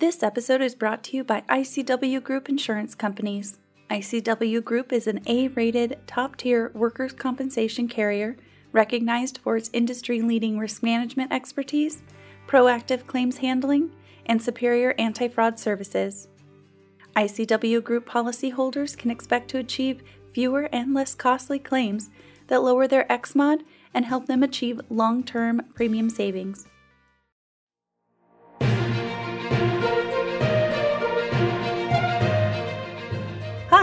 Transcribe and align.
This 0.00 0.22
episode 0.22 0.62
is 0.62 0.74
brought 0.74 1.04
to 1.04 1.16
you 1.18 1.24
by 1.24 1.42
ICW 1.42 2.22
Group 2.22 2.48
Insurance 2.48 2.94
Companies. 2.94 3.58
ICW 3.90 4.64
Group 4.64 4.94
is 4.94 5.06
an 5.06 5.20
A 5.26 5.48
rated, 5.48 5.98
top 6.06 6.36
tier 6.36 6.70
workers' 6.74 7.12
compensation 7.12 7.86
carrier 7.86 8.38
recognized 8.72 9.40
for 9.42 9.58
its 9.58 9.68
industry 9.74 10.22
leading 10.22 10.58
risk 10.58 10.82
management 10.82 11.30
expertise, 11.30 12.02
proactive 12.48 13.06
claims 13.06 13.36
handling, 13.36 13.90
and 14.24 14.40
superior 14.42 14.94
anti 14.96 15.28
fraud 15.28 15.58
services. 15.60 16.28
ICW 17.14 17.84
Group 17.84 18.08
policyholders 18.08 18.96
can 18.96 19.10
expect 19.10 19.50
to 19.50 19.58
achieve 19.58 20.02
fewer 20.32 20.62
and 20.72 20.94
less 20.94 21.14
costly 21.14 21.58
claims 21.58 22.08
that 22.46 22.62
lower 22.62 22.88
their 22.88 23.04
XMOD 23.10 23.64
and 23.92 24.06
help 24.06 24.24
them 24.24 24.42
achieve 24.42 24.80
long 24.88 25.22
term 25.22 25.60
premium 25.74 26.08
savings. 26.08 26.66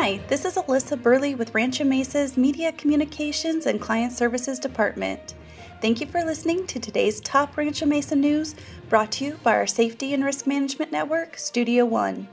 Hi, 0.07 0.21
this 0.29 0.45
is 0.45 0.55
Alyssa 0.55 1.03
Burley 1.03 1.35
with 1.35 1.53
Rancho 1.53 1.83
Mesa's 1.83 2.37
Media 2.37 2.71
Communications 2.71 3.65
and 3.65 3.81
Client 3.81 4.13
Services 4.13 4.57
Department. 4.57 5.33
Thank 5.81 5.99
you 5.99 6.07
for 6.07 6.23
listening 6.23 6.65
to 6.67 6.79
today's 6.79 7.19
top 7.19 7.57
Rancho 7.57 7.85
Mesa 7.85 8.15
news 8.15 8.55
brought 8.87 9.11
to 9.11 9.25
you 9.25 9.39
by 9.43 9.51
our 9.51 9.67
Safety 9.67 10.13
and 10.13 10.23
Risk 10.23 10.47
Management 10.47 10.93
Network, 10.93 11.37
Studio 11.37 11.83
One. 11.83 12.25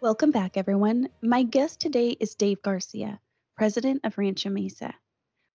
Welcome 0.00 0.30
back, 0.30 0.56
everyone. 0.56 1.10
My 1.20 1.42
guest 1.42 1.78
today 1.78 2.16
is 2.18 2.34
Dave 2.34 2.62
Garcia, 2.62 3.20
President 3.58 4.00
of 4.04 4.16
Rancho 4.16 4.48
Mesa. 4.48 4.94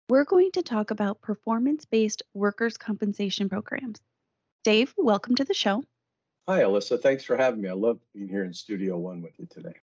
We're 0.07 0.25
going 0.25 0.51
to 0.51 0.61
talk 0.61 0.91
about 0.91 1.19
performance 1.19 1.85
based 1.85 2.21
workers' 2.35 2.77
compensation 2.77 3.49
programs. 3.49 3.99
Dave, 4.63 4.93
welcome 4.95 5.33
to 5.33 5.45
the 5.45 5.55
show. 5.55 5.83
Hi, 6.45 6.63
Alyssa. 6.63 7.01
Thanks 7.01 7.23
for 7.23 7.37
having 7.37 7.61
me. 7.61 7.69
I 7.69 7.73
love 7.73 7.99
being 8.13 8.27
here 8.27 8.43
in 8.43 8.53
Studio 8.53 8.97
One 8.97 9.21
with 9.21 9.39
you 9.39 9.45
today. 9.49 9.75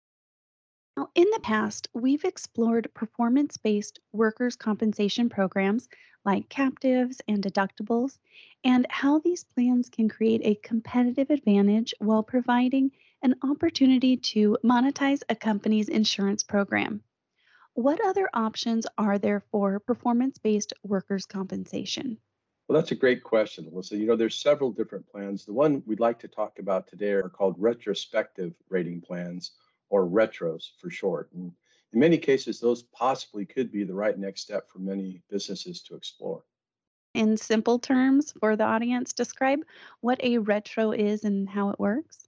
Now, 0.98 1.10
in 1.16 1.28
the 1.32 1.40
past, 1.40 1.88
we've 1.94 2.26
explored 2.26 2.94
performance 2.94 3.56
based 3.56 4.02
workers' 4.12 4.58
compensation 4.58 5.30
programs 5.30 5.88
like 6.26 6.50
captives 6.50 7.22
and 7.30 7.42
deductibles, 7.42 8.20
and 8.66 8.86
how 8.90 9.20
these 9.20 9.46
plans 9.46 9.90
can 9.90 10.10
create 10.10 10.42
a 10.44 10.56
competitive 10.56 11.30
advantage 11.30 11.94
while 12.00 12.24
providing 12.24 12.92
an 13.24 13.36
opportunity 13.42 14.18
to 14.18 14.58
monetize 14.62 15.22
a 15.30 15.36
company's 15.36 15.88
insurance 15.88 16.44
program. 16.44 17.02
What 17.74 18.04
other 18.04 18.30
options 18.34 18.86
are 18.98 19.18
there 19.18 19.40
for 19.50 19.80
performance 19.80 20.38
based 20.38 20.74
workers' 20.84 21.26
compensation? 21.26 22.18
Well, 22.70 22.80
that's 22.80 22.92
a 22.92 22.96
great 22.96 23.24
question, 23.24 23.66
Alyssa. 23.66 23.98
You 23.98 24.06
know, 24.06 24.16
there's 24.16 24.36
several 24.36 24.72
different 24.72 25.08
plans. 25.12 25.44
The 25.44 25.54
one 25.54 25.82
we'd 25.88 26.00
like 26.00 26.20
to 26.20 26.28
talk 26.28 26.60
about 26.60 26.86
today 26.86 27.14
are 27.14 27.28
called 27.28 27.56
retrospective 27.58 28.54
rating 28.70 29.02
plans, 29.02 29.54
or 29.90 30.06
retros 30.06 30.70
for 30.80 30.92
short. 30.92 31.32
And 31.34 31.52
in 31.94 32.00
many 32.00 32.20
cases, 32.20 32.60
those 32.60 32.84
possibly 32.84 33.44
could 33.44 33.72
be 33.72 33.84
the 33.84 33.96
right 33.96 34.16
next 34.20 34.42
step 34.42 34.70
for 34.70 34.78
many 34.78 35.24
businesses 35.32 35.82
to 35.82 35.96
explore. 35.96 36.44
In 37.16 37.38
simple 37.38 37.80
terms 37.80 38.36
for 38.40 38.56
the 38.56 38.66
audience, 38.66 39.14
describe 39.14 39.62
what 40.02 40.24
a 40.24 40.38
retro 40.38 40.92
is 40.92 41.24
and 41.24 41.50
how 41.50 41.72
it 41.72 41.80
works. 41.80 42.28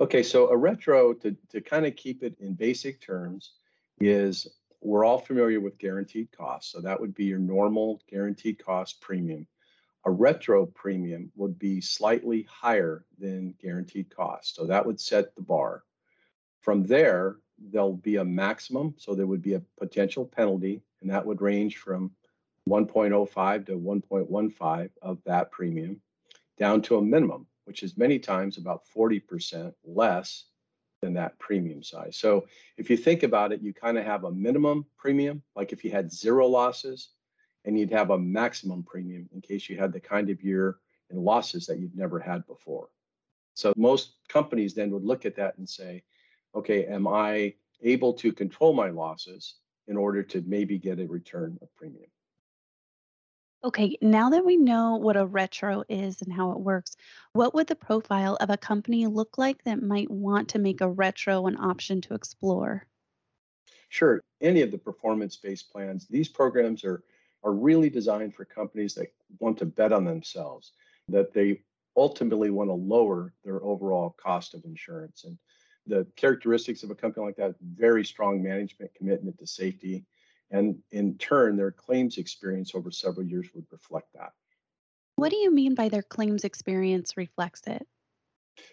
Okay, 0.00 0.22
so 0.22 0.50
a 0.50 0.56
retro, 0.56 1.14
to, 1.14 1.36
to 1.48 1.60
kind 1.60 1.84
of 1.84 1.96
keep 1.96 2.22
it 2.22 2.36
in 2.38 2.54
basic 2.54 3.00
terms, 3.00 3.54
is 4.00 4.46
we're 4.82 5.04
all 5.04 5.18
familiar 5.18 5.60
with 5.60 5.78
guaranteed 5.78 6.28
costs. 6.36 6.72
So 6.72 6.80
that 6.80 7.00
would 7.00 7.14
be 7.14 7.24
your 7.24 7.38
normal 7.38 8.02
guaranteed 8.10 8.62
cost 8.62 9.00
premium. 9.00 9.46
A 10.04 10.10
retro 10.10 10.66
premium 10.66 11.30
would 11.36 11.58
be 11.58 11.80
slightly 11.80 12.42
higher 12.50 13.04
than 13.18 13.54
guaranteed 13.62 14.14
cost. 14.14 14.56
So 14.56 14.66
that 14.66 14.84
would 14.84 15.00
set 15.00 15.34
the 15.36 15.42
bar. 15.42 15.84
From 16.60 16.84
there, 16.84 17.36
there'll 17.58 17.96
be 17.96 18.16
a 18.16 18.24
maximum. 18.24 18.94
So 18.98 19.14
there 19.14 19.26
would 19.26 19.42
be 19.42 19.54
a 19.54 19.62
potential 19.78 20.26
penalty, 20.26 20.82
and 21.00 21.10
that 21.10 21.24
would 21.24 21.40
range 21.40 21.76
from 21.78 22.10
1.05 22.68 23.66
to 23.66 23.72
1.15 23.78 24.90
of 25.00 25.18
that 25.24 25.50
premium 25.52 26.00
down 26.58 26.82
to 26.82 26.96
a 26.96 27.02
minimum, 27.02 27.46
which 27.64 27.82
is 27.82 27.96
many 27.96 28.18
times 28.18 28.58
about 28.58 28.82
40% 28.94 29.72
less 29.84 30.44
than 31.02 31.14
that 31.14 31.38
premium 31.38 31.82
size. 31.82 32.16
So 32.16 32.46
if 32.78 32.88
you 32.88 32.96
think 32.96 33.24
about 33.24 33.52
it, 33.52 33.60
you 33.60 33.74
kind 33.74 33.98
of 33.98 34.04
have 34.04 34.24
a 34.24 34.30
minimum 34.30 34.86
premium, 34.96 35.42
like 35.56 35.72
if 35.72 35.84
you 35.84 35.90
had 35.90 36.12
zero 36.12 36.46
losses, 36.46 37.10
and 37.64 37.78
you'd 37.78 37.92
have 37.92 38.10
a 38.10 38.18
maximum 38.18 38.82
premium 38.82 39.28
in 39.34 39.40
case 39.40 39.68
you 39.68 39.76
had 39.76 39.92
the 39.92 40.00
kind 40.00 40.30
of 40.30 40.42
year 40.42 40.78
and 41.10 41.20
losses 41.20 41.66
that 41.66 41.78
you've 41.78 41.96
never 41.96 42.18
had 42.18 42.46
before. 42.46 42.88
So 43.54 43.72
most 43.76 44.14
companies 44.28 44.74
then 44.74 44.90
would 44.92 45.04
look 45.04 45.26
at 45.26 45.36
that 45.36 45.58
and 45.58 45.68
say, 45.68 46.02
okay, 46.54 46.86
am 46.86 47.06
I 47.06 47.54
able 47.82 48.14
to 48.14 48.32
control 48.32 48.72
my 48.72 48.90
losses 48.90 49.56
in 49.88 49.96
order 49.96 50.22
to 50.22 50.42
maybe 50.46 50.78
get 50.78 51.00
a 51.00 51.06
return 51.06 51.58
of 51.62 51.74
premium? 51.74 52.10
Okay, 53.64 53.96
now 54.00 54.30
that 54.30 54.44
we 54.44 54.56
know 54.56 54.94
what 54.96 55.16
a 55.16 55.26
retro 55.26 55.82
is 55.88 56.22
and 56.22 56.32
how 56.32 56.52
it 56.52 56.60
works, 56.60 56.94
what 57.32 57.54
would 57.54 57.66
the 57.66 57.74
profile 57.74 58.36
of 58.36 58.50
a 58.50 58.56
company 58.56 59.08
look 59.08 59.36
like 59.36 59.64
that 59.64 59.82
might 59.82 60.10
want 60.12 60.48
to 60.50 60.60
make 60.60 60.80
a 60.80 60.88
retro 60.88 61.46
an 61.48 61.56
option 61.56 62.00
to 62.02 62.14
explore? 62.14 62.86
Sure, 63.88 64.20
any 64.40 64.62
of 64.62 64.70
the 64.70 64.78
performance-based 64.78 65.70
plans, 65.70 66.06
these 66.08 66.28
programs 66.28 66.84
are 66.84 67.04
are 67.44 67.52
really 67.52 67.90
designed 67.90 68.32
for 68.34 68.44
companies 68.44 68.94
that 68.94 69.12
want 69.40 69.58
to 69.58 69.66
bet 69.66 69.92
on 69.92 70.04
themselves, 70.04 70.72
that 71.08 71.32
they 71.32 71.60
ultimately 71.96 72.50
want 72.50 72.68
to 72.70 72.74
lower 72.74 73.34
their 73.42 73.60
overall 73.64 74.10
cost 74.10 74.54
of 74.54 74.64
insurance. 74.64 75.24
And 75.24 75.36
the 75.86 76.06
characteristics 76.14 76.84
of 76.84 76.90
a 76.92 76.94
company 76.94 77.26
like 77.26 77.34
that, 77.36 77.56
very 77.60 78.04
strong 78.04 78.40
management 78.40 78.94
commitment 78.94 79.38
to 79.38 79.46
safety, 79.48 80.06
and 80.52 80.78
in 80.92 81.16
turn, 81.18 81.56
their 81.56 81.72
claims 81.72 82.18
experience 82.18 82.74
over 82.74 82.90
several 82.90 83.26
years 83.26 83.48
would 83.54 83.66
reflect 83.72 84.12
that. 84.14 84.32
What 85.16 85.30
do 85.30 85.36
you 85.36 85.50
mean 85.50 85.74
by 85.74 85.88
their 85.88 86.02
claims 86.02 86.44
experience 86.44 87.16
reflects 87.16 87.62
it? 87.66 87.86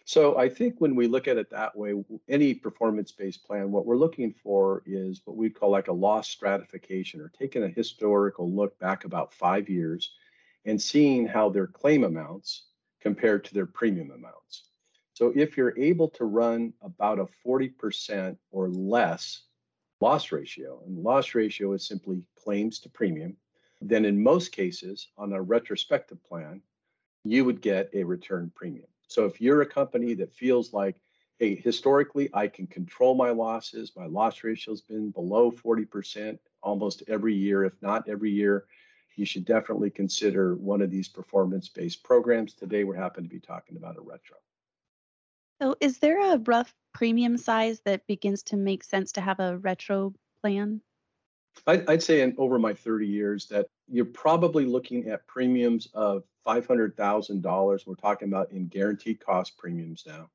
So 0.04 0.38
I 0.38 0.50
think 0.50 0.76
when 0.80 0.94
we 0.94 1.08
look 1.08 1.28
at 1.28 1.38
it 1.38 1.50
that 1.52 1.76
way, 1.76 1.94
any 2.28 2.54
performance-based 2.54 3.46
plan, 3.46 3.72
what 3.72 3.86
we're 3.86 3.96
looking 3.96 4.34
for 4.34 4.84
is 4.86 5.22
what 5.24 5.38
we 5.38 5.50
call 5.50 5.70
like 5.70 5.88
a 5.88 5.94
loss 5.94 6.28
stratification 6.28 7.22
or 7.22 7.30
taking 7.30 7.64
a 7.64 7.70
historical 7.70 8.52
look 8.54 8.78
back 8.80 9.06
about 9.06 9.34
five 9.34 9.70
years 9.70 10.12
and 10.66 10.82
seeing 10.82 11.26
how 11.26 11.50
their 11.50 11.68
claim 11.68 12.04
amounts 12.04 12.66
compared 13.00 13.46
to 13.46 13.54
their 13.54 13.66
premium 13.66 14.12
amounts. 14.12 14.64
So 15.14 15.32
if 15.36 15.56
you're 15.56 15.78
able 15.78 16.10
to 16.10 16.26
run 16.26 16.74
about 16.82 17.20
a 17.20 17.28
40% 17.46 18.38
or 18.52 18.70
less 18.70 19.44
loss 20.02 20.32
ratio, 20.32 20.82
and 20.86 21.04
loss 21.04 21.36
ratio 21.36 21.74
is 21.74 21.88
simply 21.88 22.24
claims 22.36 22.80
to 22.80 22.90
premium, 22.90 23.36
then 23.82 24.06
in 24.06 24.22
most 24.22 24.52
cases 24.52 25.10
on 25.18 25.34
a 25.34 25.42
retrospective 25.42 26.24
plan, 26.24 26.62
you 27.24 27.46
would 27.46 27.62
get 27.62 27.90
a 27.94 28.04
return 28.04 28.52
premium. 28.56 28.88
So 29.08 29.26
if 29.26 29.42
you're 29.42 29.62
a 29.62 29.66
company 29.66 30.14
that 30.16 30.34
feels 30.34 30.74
like, 30.74 30.96
hey, 31.38 31.56
historically 31.56 32.30
I 32.34 32.48
can 32.48 32.68
control 32.68 33.16
my 33.16 33.30
losses, 33.30 33.94
my 33.96 34.06
loss 34.06 34.44
ratio 34.44 34.74
has 34.74 34.82
been 34.82 35.12
below 35.12 35.52
40% 35.52 36.38
almost 36.62 37.04
every 37.08 37.34
year, 37.34 37.64
if 37.64 37.74
not 37.82 38.08
every 38.08 38.32
year, 38.32 38.66
you 39.16 39.26
should 39.26 39.46
definitely 39.46 39.90
consider 39.90 40.56
one 40.56 40.82
of 40.82 40.92
these 40.92 41.10
performance-based 41.10 42.04
programs. 42.04 42.54
Today 42.54 42.86
we're 42.86 42.96
happen 42.96 43.24
to 43.24 43.30
be 43.30 43.40
talking 43.40 43.76
about 43.76 43.98
a 43.98 44.02
retro. 44.02 44.38
So, 45.62 45.76
is 45.82 45.98
there 46.00 46.34
a 46.34 46.38
rough 46.38 46.74
premium 46.94 47.38
size 47.38 47.82
that 47.86 48.08
begins 48.08 48.44
to 48.44 48.58
make 48.58 48.84
sense 48.84 49.12
to 49.14 49.22
have 49.22 49.40
a 49.40 49.58
retro 49.58 50.14
plan? 50.42 50.82
I'd, 51.68 51.90
I'd 51.90 52.04
say 52.04 52.22
in 52.22 52.34
over 52.38 52.58
my 52.58 52.74
30 52.74 53.06
years 53.06 53.48
that 53.48 53.68
you're 53.88 54.06
probably 54.06 54.66
looking 54.66 55.10
at 55.10 55.28
premiums 55.28 55.90
of 55.94 56.24
$500,000. 56.48 57.88
We're 57.88 57.96
talking 57.96 58.30
about 58.30 58.52
in 58.52 58.68
guaranteed 58.68 59.20
cost 59.20 59.58
premiums 59.58 60.04
now 60.08 60.30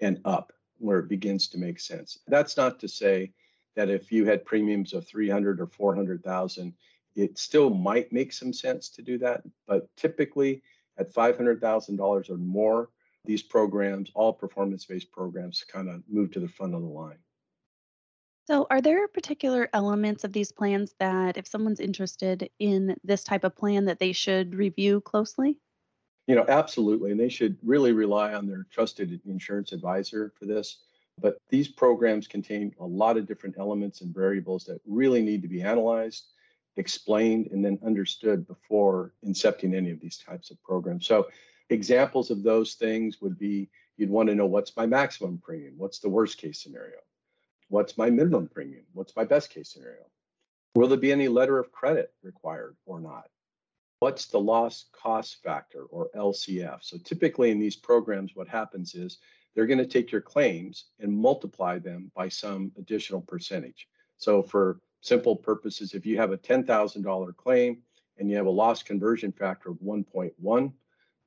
and 0.00 0.20
up 0.24 0.52
where 0.78 1.00
it 1.00 1.08
begins 1.08 1.48
to 1.48 1.58
make 1.58 1.80
sense. 1.80 2.18
That's 2.28 2.56
not 2.56 2.78
to 2.80 2.88
say 2.88 3.32
that 3.74 3.90
if 3.90 4.12
you 4.12 4.24
had 4.24 4.44
premiums 4.44 4.92
of 4.92 5.06
300 5.06 5.60
or 5.60 5.66
400,000, 5.66 6.72
it 7.16 7.38
still 7.38 7.70
might 7.70 8.12
make 8.12 8.32
some 8.32 8.52
sense 8.52 8.88
to 8.90 9.02
do 9.02 9.18
that. 9.18 9.42
But 9.66 9.88
typically 9.96 10.62
at 10.96 11.12
$500,000 11.12 12.30
or 12.30 12.36
more, 12.36 12.90
these 13.24 13.42
programs, 13.42 14.10
all 14.14 14.32
performance-based 14.32 15.10
programs, 15.12 15.64
kind 15.64 15.88
of 15.88 16.02
move 16.08 16.30
to 16.32 16.40
the 16.40 16.48
front 16.48 16.74
of 16.74 16.82
the 16.82 16.88
line. 16.88 17.18
So, 18.46 18.66
are 18.70 18.80
there 18.80 19.06
particular 19.06 19.68
elements 19.72 20.24
of 20.24 20.32
these 20.32 20.50
plans 20.50 20.94
that 20.98 21.36
if 21.36 21.46
someone's 21.46 21.80
interested 21.80 22.50
in 22.58 22.96
this 23.04 23.22
type 23.22 23.44
of 23.44 23.54
plan 23.54 23.84
that 23.84 23.98
they 24.00 24.12
should 24.12 24.54
review 24.54 25.00
closely? 25.02 25.58
You 26.26 26.34
know, 26.34 26.44
absolutely. 26.48 27.10
And 27.10 27.20
they 27.20 27.28
should 27.28 27.56
really 27.62 27.92
rely 27.92 28.34
on 28.34 28.46
their 28.46 28.66
trusted 28.70 29.20
insurance 29.26 29.72
advisor 29.72 30.32
for 30.38 30.46
this. 30.46 30.78
But 31.18 31.38
these 31.50 31.68
programs 31.68 32.26
contain 32.26 32.74
a 32.80 32.86
lot 32.86 33.16
of 33.16 33.26
different 33.26 33.56
elements 33.58 34.00
and 34.00 34.14
variables 34.14 34.64
that 34.64 34.80
really 34.86 35.22
need 35.22 35.42
to 35.42 35.48
be 35.48 35.62
analyzed. 35.62 36.24
explained 36.76 37.48
and 37.52 37.64
then 37.64 37.78
understood 37.84 38.46
before 38.46 39.12
incepting 39.24 39.74
any 39.74 39.90
of 39.90 40.00
these 40.00 40.18
types 40.18 40.50
of 40.50 40.62
programs. 40.62 41.06
So 41.06 41.28
examples 41.70 42.30
of 42.30 42.42
those 42.42 42.74
things 42.74 43.20
would 43.20 43.38
be 43.38 43.70
you'd 43.96 44.10
want 44.10 44.28
to 44.28 44.34
know 44.34 44.46
what's 44.46 44.76
my 44.76 44.86
maximum 44.86 45.38
premium? 45.38 45.74
What's 45.76 46.00
the 46.00 46.08
worst 46.08 46.38
case 46.38 46.62
scenario? 46.62 46.98
What's 47.68 47.96
my 47.96 48.10
minimum 48.10 48.48
premium? 48.48 48.84
What's 48.92 49.14
my 49.14 49.24
best 49.24 49.50
case 49.50 49.72
scenario? 49.72 50.04
Will 50.74 50.88
there 50.88 50.98
be 50.98 51.12
any 51.12 51.28
letter 51.28 51.58
of 51.58 51.72
credit 51.72 52.12
required 52.22 52.76
or 52.86 53.00
not? 53.00 53.28
What's 54.00 54.26
the 54.26 54.40
loss 54.40 54.86
cost 54.92 55.42
factor 55.42 55.82
or 55.84 56.08
LCF? 56.16 56.78
So 56.82 56.96
typically 57.04 57.50
in 57.50 57.58
these 57.58 57.76
programs, 57.76 58.34
what 58.34 58.48
happens 58.48 58.94
is 58.94 59.18
they're 59.54 59.66
going 59.66 59.78
to 59.78 59.86
take 59.86 60.10
your 60.10 60.20
claims 60.20 60.86
and 61.00 61.12
multiply 61.12 61.78
them 61.78 62.10
by 62.14 62.28
some 62.28 62.72
additional 62.78 63.20
percentage. 63.20 63.88
So 64.16 64.42
for 64.42 64.80
simple 65.00 65.36
purposes, 65.36 65.92
if 65.94 66.06
you 66.06 66.16
have 66.16 66.32
a 66.32 66.38
$10,000 66.38 67.36
claim 67.36 67.78
and 68.18 68.30
you 68.30 68.36
have 68.36 68.46
a 68.46 68.50
loss 68.50 68.82
conversion 68.82 69.32
factor 69.32 69.70
of 69.70 69.76
1.1, 69.78 70.72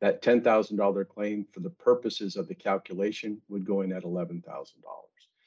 that 0.03 0.21
$10,000 0.21 1.07
claim 1.07 1.45
for 1.53 1.61
the 1.61 1.69
purposes 1.69 2.35
of 2.35 2.49
the 2.49 2.53
calculation 2.53 3.41
would 3.47 3.63
go 3.63 3.83
in 3.83 3.93
at 3.93 4.03
$11,000. 4.03 4.43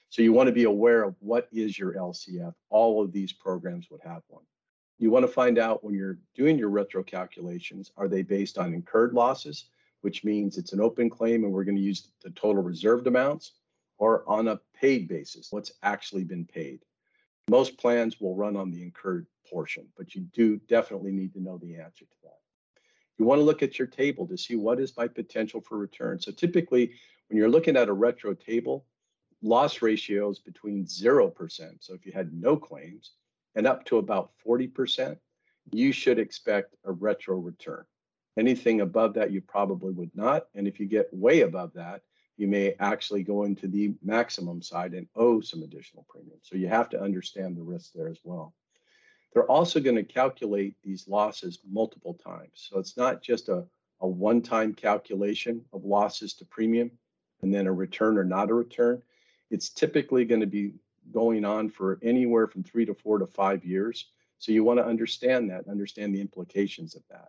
So 0.08 0.23
you 0.23 0.32
want 0.32 0.47
to 0.47 0.53
be 0.53 0.64
aware 0.64 1.03
of 1.03 1.14
what 1.20 1.47
is 1.53 1.79
your 1.79 1.93
LCF. 1.93 2.55
All 2.70 3.05
of 3.05 3.12
these 3.12 3.35
programs 3.35 3.91
would 3.91 4.00
have 4.03 4.23
one. 4.29 4.44
You 4.99 5.11
want 5.11 5.25
to 5.25 5.31
find 5.31 5.58
out 5.58 5.85
when 5.85 5.93
you're 5.93 6.17
doing 6.35 6.58
your 6.58 6.70
retro 6.70 7.03
calculations, 7.03 7.93
are 7.99 8.08
they 8.08 8.23
based 8.23 8.56
on 8.56 8.73
incurred 8.73 9.12
losses, 9.12 9.67
which 10.00 10.25
means 10.25 10.56
it's 10.56 10.73
an 10.73 10.81
open 10.81 11.11
claim 11.11 11.44
and 11.44 11.52
we're 11.52 11.64
going 11.64 11.76
to 11.76 11.82
use 11.82 12.09
the 12.25 12.31
total 12.31 12.62
reserved 12.62 13.06
amounts, 13.06 13.56
or 13.99 14.25
on 14.26 14.49
a 14.49 14.59
paid 14.81 15.06
basis, 15.06 15.49
what's 15.50 15.73
actually 15.82 16.25
been 16.25 16.47
paid. 16.47 16.81
Most 17.50 17.76
plans 17.76 18.23
will 18.23 18.35
run 18.35 18.56
on 18.56 18.70
the 18.70 18.82
incurred 18.82 19.26
portion, 19.50 19.87
but 19.99 20.14
you 20.14 20.23
do 20.32 20.56
definitely 20.67 21.12
need 21.12 21.35
to 21.35 21.43
know 21.43 21.59
the 21.59 21.76
answer 21.76 22.06
to 22.06 22.17
that. 22.23 22.25
You 23.18 23.24
want 23.24 23.38
to 23.38 23.44
look 23.44 23.62
at 23.62 23.78
your 23.78 23.88
table 23.88 24.26
to 24.26 24.36
see 24.36 24.56
what 24.56 24.80
is 24.80 24.96
my 24.96 25.08
potential 25.08 25.60
for 25.60 25.78
return. 25.78 26.20
So 26.20 26.32
typically, 26.32 26.92
when 27.28 27.38
you're 27.38 27.48
looking 27.48 27.76
at 27.76 27.88
a 27.88 27.92
retro 27.92 28.34
table, 28.34 28.86
loss 29.42 29.82
ratios 29.82 30.38
between 30.38 30.84
0%, 30.84 31.32
so 31.80 31.94
if 31.94 32.04
you 32.04 32.12
had 32.12 32.32
no 32.32 32.56
claims, 32.56 33.12
and 33.54 33.66
up 33.66 33.84
to 33.86 33.98
about 33.98 34.32
40%, 34.46 35.16
you 35.72 35.92
should 35.92 36.18
expect 36.18 36.74
a 36.84 36.92
retro 36.92 37.38
return. 37.38 37.84
Anything 38.38 38.82
above 38.82 39.14
that, 39.14 39.32
you 39.32 39.40
probably 39.40 39.92
would 39.92 40.10
not. 40.14 40.46
And 40.54 40.68
if 40.68 40.78
you 40.78 40.86
get 40.86 41.08
way 41.12 41.40
above 41.40 41.72
that, 41.74 42.02
you 42.36 42.46
may 42.46 42.74
actually 42.80 43.22
go 43.22 43.44
into 43.44 43.66
the 43.66 43.94
maximum 44.04 44.60
side 44.60 44.92
and 44.92 45.08
owe 45.16 45.40
some 45.40 45.62
additional 45.62 46.06
premium. 46.08 46.38
So 46.42 46.56
you 46.56 46.68
have 46.68 46.90
to 46.90 47.00
understand 47.00 47.56
the 47.56 47.62
risk 47.62 47.92
there 47.94 48.08
as 48.08 48.18
well. 48.24 48.54
They're 49.32 49.50
also 49.50 49.81
going 49.81 49.96
to 49.96 50.02
calculate 50.02 50.76
these 50.82 51.08
losses 51.08 51.58
multiple 51.69 52.14
times. 52.14 52.69
So 52.70 52.78
it's 52.78 52.96
not 52.96 53.23
just 53.23 53.49
a, 53.49 53.64
a 54.00 54.08
one 54.08 54.40
time 54.43 54.73
calculation 54.73 55.64
of 55.73 55.84
losses 55.84 56.34
to 56.34 56.44
premium 56.44 56.90
and 57.43 57.55
then 57.55 57.67
a 57.67 57.73
return 57.73 58.17
or 58.19 58.25
not 58.25 58.50
a 58.50 58.55
return. 58.55 59.02
It's 59.50 59.69
typically 59.69 60.25
going 60.25 60.40
to 60.40 60.46
be 60.46 60.73
going 61.12 61.44
on 61.44 61.69
for 61.69 61.99
anywhere 62.02 62.46
from 62.46 62.62
three 62.62 62.84
to 62.87 62.94
four 62.94 63.19
to 63.19 63.26
five 63.26 63.64
years. 63.64 64.06
So 64.38 64.52
you 64.52 64.64
want 64.64 64.78
to 64.78 64.87
understand 64.87 65.50
that, 65.50 65.69
understand 65.69 66.14
the 66.14 66.20
implications 66.20 66.94
of 66.94 67.02
that. 67.11 67.28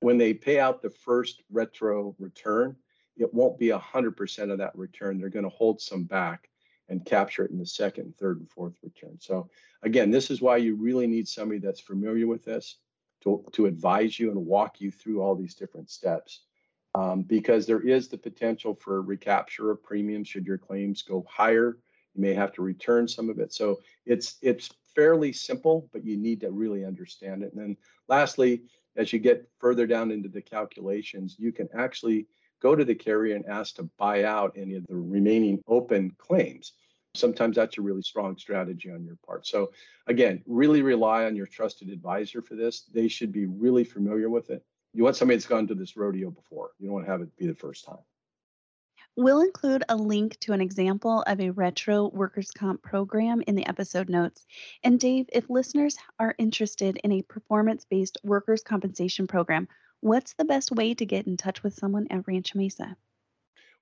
When 0.00 0.18
they 0.18 0.32
pay 0.32 0.60
out 0.60 0.80
the 0.80 0.90
first 0.90 1.42
retro 1.50 2.14
return, 2.18 2.76
it 3.16 3.32
won't 3.34 3.58
be 3.58 3.68
100% 3.68 4.52
of 4.52 4.58
that 4.58 4.76
return. 4.76 5.18
They're 5.18 5.28
going 5.28 5.44
to 5.44 5.48
hold 5.48 5.80
some 5.80 6.04
back 6.04 6.48
and 6.88 7.04
capture 7.04 7.44
it 7.44 7.50
in 7.50 7.58
the 7.58 7.66
second, 7.66 8.14
third, 8.16 8.38
and 8.38 8.50
fourth 8.50 8.74
return. 8.82 9.18
So 9.20 9.48
again, 9.82 10.10
this 10.10 10.30
is 10.30 10.40
why 10.40 10.56
you 10.56 10.74
really 10.74 11.06
need 11.06 11.28
somebody 11.28 11.60
that's 11.60 11.80
familiar 11.80 12.26
with 12.26 12.44
this 12.44 12.76
to, 13.22 13.44
to 13.52 13.66
advise 13.66 14.18
you 14.18 14.30
and 14.30 14.46
walk 14.46 14.80
you 14.80 14.90
through 14.90 15.20
all 15.20 15.34
these 15.34 15.54
different 15.54 15.90
steps. 15.90 16.42
Um, 16.94 17.22
because 17.22 17.66
there 17.66 17.82
is 17.82 18.08
the 18.08 18.16
potential 18.16 18.74
for 18.74 19.02
recapture 19.02 19.70
of 19.70 19.82
premiums 19.82 20.26
should 20.26 20.46
your 20.46 20.58
claims 20.58 21.02
go 21.02 21.24
higher. 21.28 21.76
You 22.14 22.22
may 22.22 22.32
have 22.32 22.52
to 22.54 22.62
return 22.62 23.06
some 23.06 23.28
of 23.28 23.38
it. 23.38 23.52
So 23.52 23.80
it's 24.06 24.36
it's 24.40 24.70
fairly 24.94 25.32
simple, 25.32 25.88
but 25.92 26.04
you 26.04 26.16
need 26.16 26.40
to 26.40 26.50
really 26.50 26.84
understand 26.86 27.42
it. 27.42 27.52
And 27.52 27.62
then 27.62 27.76
lastly, 28.08 28.62
as 28.96 29.12
you 29.12 29.18
get 29.18 29.46
further 29.58 29.86
down 29.86 30.10
into 30.10 30.30
the 30.30 30.40
calculations, 30.40 31.36
you 31.38 31.52
can 31.52 31.68
actually 31.74 32.26
go 32.60 32.74
to 32.74 32.84
the 32.84 32.94
carrier 32.94 33.36
and 33.36 33.46
ask 33.46 33.76
to 33.76 33.88
buy 33.98 34.24
out 34.24 34.52
any 34.56 34.74
of 34.74 34.86
the 34.86 34.96
remaining 34.96 35.62
open 35.66 36.12
claims. 36.18 36.72
Sometimes 37.14 37.56
that's 37.56 37.78
a 37.78 37.82
really 37.82 38.02
strong 38.02 38.36
strategy 38.36 38.90
on 38.90 39.04
your 39.04 39.16
part. 39.26 39.46
So, 39.46 39.72
again, 40.06 40.42
really 40.46 40.82
rely 40.82 41.24
on 41.24 41.34
your 41.34 41.46
trusted 41.46 41.88
advisor 41.88 42.42
for 42.42 42.54
this. 42.54 42.82
They 42.92 43.08
should 43.08 43.32
be 43.32 43.46
really 43.46 43.84
familiar 43.84 44.30
with 44.30 44.50
it. 44.50 44.62
You 44.92 45.04
want 45.04 45.16
somebody 45.16 45.36
that's 45.36 45.46
gone 45.46 45.66
to 45.68 45.74
this 45.74 45.96
rodeo 45.96 46.30
before, 46.30 46.70
you 46.78 46.86
don't 46.86 46.94
want 46.94 47.06
to 47.06 47.12
have 47.12 47.22
it 47.22 47.36
be 47.36 47.46
the 47.46 47.54
first 47.54 47.84
time. 47.84 47.98
We'll 49.16 49.40
include 49.40 49.82
a 49.88 49.96
link 49.96 50.38
to 50.42 50.52
an 50.52 50.60
example 50.60 51.24
of 51.26 51.40
a 51.40 51.50
retro 51.50 52.06
workers' 52.06 52.52
comp 52.52 52.82
program 52.82 53.42
in 53.48 53.56
the 53.56 53.66
episode 53.66 54.08
notes. 54.08 54.46
And 54.84 55.00
Dave, 55.00 55.28
if 55.32 55.50
listeners 55.50 55.96
are 56.20 56.36
interested 56.38 57.00
in 57.02 57.10
a 57.10 57.22
performance 57.22 57.84
based 57.84 58.16
workers' 58.22 58.62
compensation 58.62 59.26
program, 59.26 59.66
What's 60.00 60.34
the 60.34 60.44
best 60.44 60.70
way 60.70 60.94
to 60.94 61.04
get 61.04 61.26
in 61.26 61.36
touch 61.36 61.62
with 61.62 61.74
someone 61.74 62.06
at 62.10 62.26
Rancho 62.26 62.58
Mesa? 62.58 62.96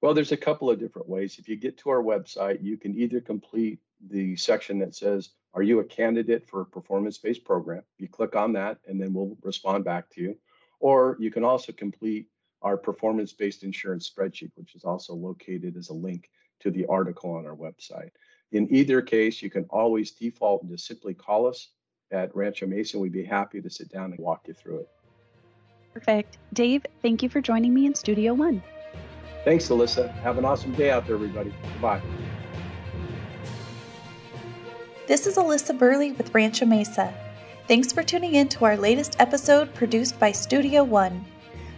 Well, 0.01 0.15
there's 0.15 0.33
a 0.33 0.37
couple 0.37 0.71
of 0.71 0.79
different 0.79 1.09
ways. 1.09 1.39
If 1.39 1.49
you 1.49 1.57
get 1.57 1.79
to 1.79 1.91
our 1.91 2.03
website, 2.03 2.63
you 2.63 2.77
can 2.77 2.95
either 2.95 3.21
complete 3.21 3.81
the 4.09 4.37
section 4.37 4.79
that 4.79 4.95
says, 4.95 5.31
Are 5.55 5.63
you 5.63 5.81
a 5.81 5.85
candidate 5.85 6.49
for 6.49 6.63
a 6.63 6.67
performance 6.67 7.19
based 7.19 7.45
program? 7.45 7.83
You 7.99 8.09
click 8.09 8.37
on 8.37 8.53
that, 8.55 8.79
and 8.87 9.01
then 9.01 9.13
we'll 9.13 9.37
respond 9.43 9.85
back 9.85 10.11
to 10.11 10.21
you. 10.21 10.37
Or 10.81 11.17
you 11.19 11.31
can 11.31 11.45
also 11.45 11.73
complete 11.73 12.29
our 12.63 12.77
performance 12.77 13.33
based 13.33 13.63
insurance 13.63 14.11
spreadsheet, 14.11 14.53
which 14.55 14.75
is 14.75 14.85
also 14.85 15.15
located 15.15 15.77
as 15.77 15.89
a 15.89 15.95
link 15.95 16.31
to 16.61 16.71
the 16.71 16.87
article 16.87 17.31
on 17.33 17.47
our 17.47 17.57
website. 17.57 18.11
In 18.53 18.73
either 18.73 19.03
case, 19.03 19.43
you 19.43 19.51
can 19.51 19.65
always 19.71 20.13
default 20.13 20.63
and 20.63 20.71
just 20.71 20.87
simply 20.87 21.15
call 21.15 21.47
us 21.47 21.69
at 22.11 22.35
Rancho 22.35 22.67
Mesa. 22.67 22.99
We'd 22.99 23.13
be 23.13 23.25
happy 23.25 23.61
to 23.61 23.71
sit 23.71 23.91
down 23.91 24.13
and 24.13 24.19
walk 24.19 24.49
you 24.49 24.55
through 24.55 24.81
it. 24.81 24.89
Perfect. 25.97 26.37
Dave, 26.53 26.85
thank 27.01 27.23
you 27.23 27.31
for 27.31 27.41
joining 27.41 27.73
me 27.73 27.87
in 27.87 27.95
Studio 27.95 28.35
One. 28.35 28.63
Thanks, 29.47 29.67
Alyssa. 29.71 30.13
Have 30.17 30.37
an 30.37 30.45
awesome 30.45 30.75
day 30.75 30.91
out 30.91 31.07
there, 31.07 31.15
everybody. 31.15 31.55
Bye. 31.81 32.03
This 35.07 35.27
is 35.27 35.39
Alyssa 35.39 35.79
Burley 35.79 36.13
with 36.13 36.35
Rancho 36.35 36.67
Mesa. 36.67 37.15
Thanks 37.67 37.93
for 37.93 38.03
tuning 38.03 38.35
in 38.35 38.47
to 38.51 38.67
our 38.67 38.77
latest 38.77 39.17
episode 39.21 39.73
produced 39.73 40.21
by 40.21 40.33
Studio 40.33 40.85
One. 40.85 41.25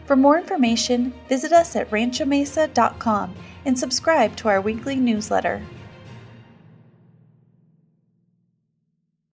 For 0.04 0.16
more 0.16 0.36
information, 0.36 1.14
visit 1.28 1.52
us 1.52 1.76
at 1.76 1.88
ranchomesa.com 1.92 3.34
and 3.66 3.78
subscribe 3.78 4.34
to 4.34 4.48
our 4.48 4.60
weekly 4.60 4.96
newsletter. 4.96 5.62